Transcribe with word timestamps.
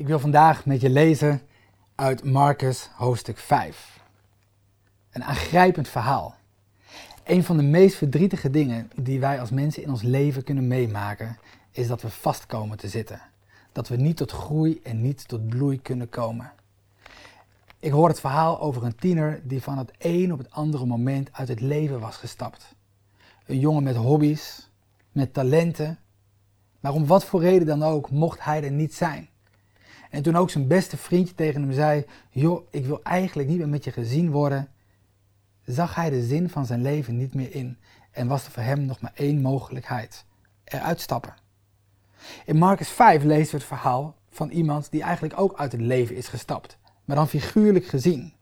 Ik 0.00 0.06
wil 0.06 0.18
vandaag 0.18 0.66
met 0.66 0.80
je 0.80 0.90
lezen 0.90 1.42
uit 1.94 2.24
Marcus 2.24 2.88
hoofdstuk 2.94 3.38
5. 3.38 4.00
Een 5.10 5.24
aangrijpend 5.24 5.88
verhaal. 5.88 6.34
Een 7.24 7.44
van 7.44 7.56
de 7.56 7.62
meest 7.62 7.96
verdrietige 7.96 8.50
dingen 8.50 8.90
die 8.96 9.20
wij 9.20 9.40
als 9.40 9.50
mensen 9.50 9.82
in 9.82 9.90
ons 9.90 10.02
leven 10.02 10.44
kunnen 10.44 10.66
meemaken, 10.66 11.38
is 11.70 11.86
dat 11.86 12.02
we 12.02 12.10
vastkomen 12.10 12.78
te 12.78 12.88
zitten. 12.88 13.20
Dat 13.72 13.88
we 13.88 13.96
niet 13.96 14.16
tot 14.16 14.30
groei 14.30 14.80
en 14.82 15.00
niet 15.00 15.28
tot 15.28 15.48
bloei 15.48 15.82
kunnen 15.82 16.08
komen. 16.08 16.52
Ik 17.78 17.92
hoor 17.92 18.08
het 18.08 18.20
verhaal 18.20 18.60
over 18.60 18.84
een 18.84 18.96
tiener 18.96 19.40
die 19.44 19.62
van 19.62 19.78
het 19.78 19.92
een 19.98 20.32
op 20.32 20.38
het 20.38 20.50
andere 20.50 20.86
moment 20.86 21.32
uit 21.32 21.48
het 21.48 21.60
leven 21.60 22.00
was 22.00 22.16
gestapt. 22.16 22.74
Een 23.46 23.58
jongen 23.58 23.82
met 23.82 23.96
hobby's, 23.96 24.70
met 25.12 25.34
talenten, 25.34 25.98
maar 26.80 26.92
om 26.92 27.06
wat 27.06 27.24
voor 27.24 27.40
reden 27.40 27.66
dan 27.66 27.82
ook 27.82 28.10
mocht 28.10 28.44
hij 28.44 28.62
er 28.62 28.70
niet 28.70 28.94
zijn. 28.94 29.28
En 30.10 30.22
toen 30.22 30.36
ook 30.36 30.50
zijn 30.50 30.66
beste 30.66 30.96
vriendje 30.96 31.34
tegen 31.34 31.62
hem 31.62 31.72
zei: 31.72 32.04
Joh, 32.30 32.66
ik 32.70 32.86
wil 32.86 33.02
eigenlijk 33.02 33.48
niet 33.48 33.58
meer 33.58 33.68
met 33.68 33.84
je 33.84 33.92
gezien 33.92 34.30
worden, 34.30 34.68
zag 35.64 35.94
hij 35.94 36.10
de 36.10 36.22
zin 36.22 36.48
van 36.48 36.66
zijn 36.66 36.82
leven 36.82 37.16
niet 37.16 37.34
meer 37.34 37.54
in 37.54 37.78
en 38.10 38.26
was 38.26 38.44
er 38.44 38.50
voor 38.50 38.62
hem 38.62 38.84
nog 38.84 39.00
maar 39.00 39.12
één 39.14 39.40
mogelijkheid: 39.40 40.24
eruit 40.64 41.00
stappen. 41.00 41.34
In 42.44 42.56
Marcus 42.56 42.88
5 42.88 43.22
lezen 43.22 43.50
we 43.50 43.56
het 43.56 43.66
verhaal 43.66 44.14
van 44.30 44.50
iemand 44.50 44.90
die 44.90 45.02
eigenlijk 45.02 45.40
ook 45.40 45.58
uit 45.58 45.72
het 45.72 45.80
leven 45.80 46.16
is 46.16 46.28
gestapt, 46.28 46.78
maar 47.04 47.16
dan 47.16 47.28
figuurlijk 47.28 47.86
gezien. 47.86 48.32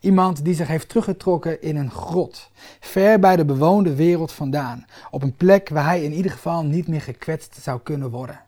Iemand 0.00 0.44
die 0.44 0.54
zich 0.54 0.68
heeft 0.68 0.88
teruggetrokken 0.88 1.62
in 1.62 1.76
een 1.76 1.90
grot, 1.90 2.50
ver 2.80 3.18
bij 3.18 3.36
de 3.36 3.44
bewoonde 3.44 3.94
wereld 3.94 4.32
vandaan, 4.32 4.86
op 5.10 5.22
een 5.22 5.34
plek 5.34 5.68
waar 5.68 5.84
hij 5.84 6.02
in 6.02 6.12
ieder 6.12 6.30
geval 6.30 6.64
niet 6.64 6.88
meer 6.88 7.00
gekwetst 7.00 7.56
zou 7.62 7.80
kunnen 7.80 8.10
worden. 8.10 8.40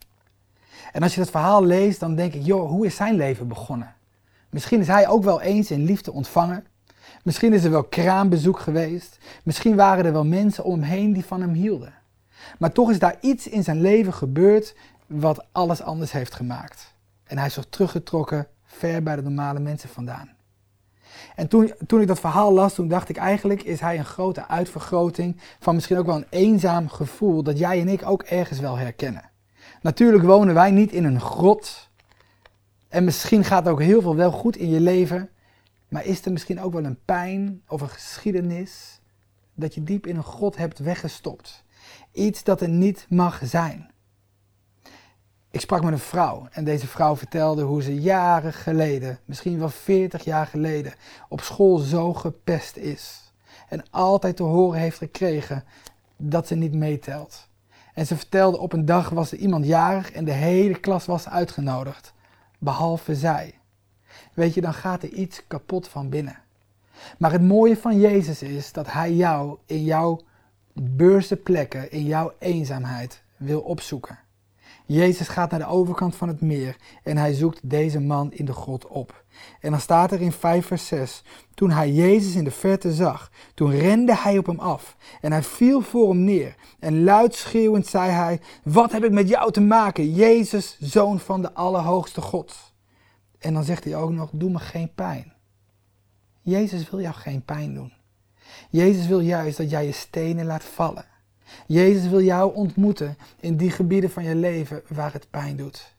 En 0.93 1.03
als 1.03 1.15
je 1.15 1.21
dat 1.21 1.31
verhaal 1.31 1.65
leest, 1.65 2.01
dan 2.01 2.15
denk 2.15 2.35
ik, 2.35 2.43
joh, 2.45 2.71
hoe 2.71 2.87
is 2.87 2.97
zijn 2.97 3.15
leven 3.15 3.49
begonnen? 3.49 3.95
Misschien 4.51 4.81
is 4.81 4.87
hij 4.87 5.09
ook 5.09 5.25
wel 5.25 5.41
eens 5.41 5.71
in 5.71 5.85
liefde 5.85 6.13
ontvangen. 6.13 6.67
Misschien 7.23 7.53
is 7.53 7.65
er 7.65 7.71
wel 7.71 7.85
kraambezoek 7.85 8.59
geweest. 8.59 9.19
Misschien 9.43 9.77
waren 9.77 10.05
er 10.05 10.13
wel 10.13 10.25
mensen 10.25 10.65
om 10.65 10.73
hem 10.73 10.91
heen 10.91 11.13
die 11.13 11.25
van 11.25 11.41
hem 11.41 11.53
hielden. 11.53 11.95
Maar 12.59 12.73
toch 12.73 12.91
is 12.91 12.99
daar 12.99 13.17
iets 13.21 13.49
in 13.49 13.65
zijn 13.65 13.81
leven 13.81 14.13
gebeurd 14.13 14.75
wat 15.07 15.47
alles 15.53 15.83
anders 15.83 16.13
heeft 16.13 16.35
gemaakt. 16.35 16.95
En 17.25 17.39
hij 17.39 17.47
is 17.47 17.55
zich 17.55 17.67
teruggetrokken 17.69 18.47
ver 18.65 19.03
bij 19.03 19.17
de 19.17 19.23
normale 19.23 19.61
mensen 19.61 19.89
vandaan. 19.89 20.31
En 21.35 21.49
toen, 21.49 21.73
toen 21.87 22.01
ik 22.01 22.07
dat 22.07 22.21
verhaal 22.21 22.53
las, 22.53 22.75
toen 22.75 22.89
dacht 22.89 23.09
ik 23.09 23.17
eigenlijk 23.17 23.63
is 23.63 23.81
hij 23.81 23.99
een 23.99 24.05
grote 24.05 24.49
uitvergroting 24.49 25.41
van 25.59 25.75
misschien 25.75 25.99
ook 25.99 26.07
wel 26.07 26.17
een 26.17 26.27
eenzaam 26.31 26.89
gevoel 26.89 27.43
dat 27.43 27.59
jij 27.59 27.81
en 27.81 27.89
ik 27.89 28.07
ook 28.07 28.23
ergens 28.23 28.59
wel 28.59 28.77
herkennen. 28.77 29.31
Natuurlijk 29.83 30.25
wonen 30.25 30.55
wij 30.55 30.71
niet 30.71 30.93
in 30.93 31.05
een 31.05 31.21
grot. 31.21 31.91
En 32.89 33.05
misschien 33.05 33.45
gaat 33.45 33.69
ook 33.69 33.81
heel 33.81 34.03
veel 34.03 34.17
wel 34.17 34.31
goed 34.31 34.57
in 34.57 34.71
je 34.71 34.81
leven. 34.81 35.31
Maar 35.89 36.05
is 36.05 36.25
er 36.25 36.33
misschien 36.33 36.61
ook 36.61 36.73
wel 36.73 36.85
een 36.85 37.05
pijn 37.05 37.63
of 37.69 37.81
een 37.81 37.89
geschiedenis 37.89 39.01
dat 39.55 39.75
je 39.75 39.83
diep 39.83 40.07
in 40.07 40.17
een 40.17 40.25
grot 40.25 40.57
hebt 40.57 40.79
weggestopt? 40.79 41.65
Iets 42.13 42.45
dat 42.45 42.61
er 42.61 42.69
niet 42.69 43.07
mag 43.09 43.41
zijn. 43.45 43.91
Ik 45.51 45.61
sprak 45.61 45.83
met 45.83 45.93
een 45.93 45.99
vrouw 45.99 46.49
en 46.51 46.65
deze 46.65 46.87
vrouw 46.87 47.17
vertelde 47.17 47.63
hoe 47.63 47.83
ze 47.83 48.01
jaren 48.01 48.53
geleden, 48.53 49.19
misschien 49.25 49.59
wel 49.59 49.69
40 49.69 50.25
jaar 50.25 50.47
geleden, 50.47 50.95
op 51.29 51.41
school 51.41 51.77
zo 51.79 52.15
gepest 52.15 52.77
is. 52.77 53.33
En 53.69 53.83
altijd 53.91 54.37
te 54.37 54.43
horen 54.43 54.81
heeft 54.81 54.99
gekregen 54.99 55.65
dat 56.17 56.47
ze 56.47 56.55
niet 56.55 56.75
meetelt. 56.75 57.49
En 57.93 58.07
ze 58.07 58.17
vertelde 58.17 58.59
op 58.59 58.73
een 58.73 58.85
dag 58.85 59.09
was 59.09 59.33
er 59.33 59.39
iemand 59.39 59.67
jarig 59.67 60.13
en 60.13 60.25
de 60.25 60.33
hele 60.33 60.81
klas 60.81 61.07
was 61.07 61.29
uitgenodigd, 61.29 62.13
behalve 62.59 63.15
zij. 63.15 63.55
Weet 64.35 64.55
je, 64.55 64.61
dan 64.61 64.75
gaat 64.75 65.03
er 65.03 65.09
iets 65.09 65.47
kapot 65.47 65.89
van 65.89 66.09
binnen. 66.09 66.39
Maar 67.19 67.33
het 67.33 67.43
mooie 67.43 67.77
van 67.77 68.01
Jezus 68.01 68.43
is 68.43 68.73
dat 68.73 68.93
Hij 68.93 69.13
jou 69.13 69.59
in 69.67 69.85
jouw 69.85 70.21
beurse 70.73 71.37
plekken, 71.37 71.91
in 71.91 72.05
jouw 72.05 72.33
eenzaamheid 72.39 73.23
wil 73.37 73.61
opzoeken. 73.61 74.19
Jezus 74.87 75.29
gaat 75.29 75.51
naar 75.51 75.61
de 75.61 75.67
overkant 75.67 76.17
van 76.17 76.29
het 76.29 76.41
meer 76.41 76.77
en 77.03 77.17
hij 77.17 77.33
zoekt 77.33 77.71
deze 77.71 78.01
man 78.01 78.33
in 78.33 78.45
de 78.45 78.53
grot 78.53 78.87
op. 78.87 79.25
En 79.61 79.71
dan 79.71 79.81
staat 79.81 80.13
er 80.13 80.21
in 80.21 80.33
5 80.33 80.67
vers 80.67 80.87
6, 80.87 81.23
toen 81.55 81.71
hij 81.71 81.93
Jezus 81.93 82.35
in 82.35 82.45
de 82.45 82.51
verte 82.51 82.93
zag, 82.93 83.31
toen 83.55 83.71
rende 83.71 84.17
hij 84.17 84.39
op 84.39 84.47
hem 84.47 84.59
af 84.59 84.97
en 85.21 85.33
hij 85.33 85.43
viel 85.43 85.81
voor 85.81 86.09
hem 86.09 86.25
neer. 86.25 86.55
En 86.79 87.05
luid 87.05 87.35
schreeuwend 87.35 87.87
zei 87.87 88.11
hij, 88.11 88.41
wat 88.65 88.93
heb 88.93 89.05
ik 89.05 89.13
met 89.13 89.29
jou 89.29 89.53
te 89.53 89.61
maken, 89.61 90.13
Jezus, 90.13 90.77
zoon 90.81 91.21
van 91.21 91.43
de 91.43 91.53
Allerhoogste 91.53 92.21
God. 92.21 92.73
En 93.39 93.55
dan 93.55 93.65
zegt 93.65 93.85
hij 93.85 93.97
ook 93.97 94.11
nog, 94.11 94.31
doe 94.33 94.51
me 94.51 94.59
geen 94.59 94.95
pijn. 94.95 95.33
Jezus 96.43 96.91
wil 96.91 97.01
jou 97.01 97.15
geen 97.15 97.45
pijn 97.45 97.75
doen. 97.75 97.93
Jezus 98.71 99.07
wil 99.07 99.21
juist 99.21 99.57
dat 99.57 99.71
jij 99.71 99.87
je 99.87 99.93
stenen 99.93 100.47
laat 100.47 100.65
vallen. 100.65 101.05
Jezus 101.67 102.09
wil 102.09 102.23
jou 102.23 102.55
ontmoeten 102.55 103.17
in 103.41 103.57
die 103.57 103.71
gebieden 103.71 104.11
van 104.11 104.25
je 104.25 104.35
leven 104.35 104.83
waar 104.89 105.13
het 105.13 105.27
pijn 105.31 105.57
doet. 105.57 105.95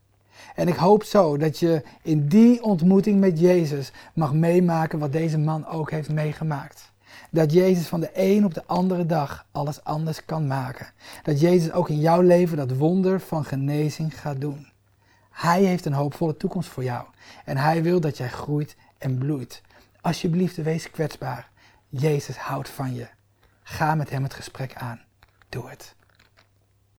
En 0.55 0.67
ik 0.67 0.75
hoop 0.75 1.03
zo 1.03 1.37
dat 1.37 1.59
je 1.59 1.83
in 2.01 2.27
die 2.27 2.63
ontmoeting 2.63 3.19
met 3.19 3.39
Jezus 3.39 3.91
mag 4.13 4.33
meemaken 4.33 4.99
wat 4.99 5.11
deze 5.11 5.37
man 5.37 5.67
ook 5.67 5.91
heeft 5.91 6.09
meegemaakt. 6.09 6.91
Dat 7.29 7.53
Jezus 7.53 7.87
van 7.87 7.99
de 7.99 8.09
een 8.13 8.45
op 8.45 8.53
de 8.53 8.65
andere 8.65 9.05
dag 9.05 9.45
alles 9.51 9.83
anders 9.83 10.25
kan 10.25 10.47
maken. 10.47 10.87
Dat 11.23 11.39
Jezus 11.39 11.71
ook 11.71 11.89
in 11.89 11.99
jouw 11.99 12.21
leven 12.21 12.57
dat 12.57 12.77
wonder 12.77 13.19
van 13.19 13.45
genezing 13.45 14.19
gaat 14.19 14.41
doen. 14.41 14.67
Hij 15.31 15.63
heeft 15.63 15.85
een 15.85 15.93
hoopvolle 15.93 16.37
toekomst 16.37 16.69
voor 16.69 16.83
jou. 16.83 17.05
En 17.45 17.57
hij 17.57 17.83
wil 17.83 17.99
dat 17.99 18.17
jij 18.17 18.29
groeit 18.29 18.75
en 18.97 19.17
bloeit. 19.17 19.61
Alsjeblieft, 20.01 20.55
wees 20.55 20.91
kwetsbaar. 20.91 21.49
Jezus 21.89 22.37
houdt 22.37 22.69
van 22.69 22.93
je. 22.95 23.07
Ga 23.63 23.95
met 23.95 24.09
hem 24.09 24.23
het 24.23 24.33
gesprek 24.33 24.75
aan. 24.75 25.01
Do 25.53 25.67
it. 25.67 25.93